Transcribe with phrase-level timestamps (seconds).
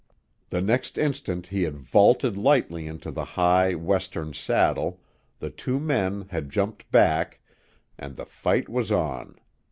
[0.49, 4.99] The next instant he had vaulted lightly into the high, Western saddle,
[5.37, 7.39] the two men had jumped back,
[7.99, 9.35] and the fight was on.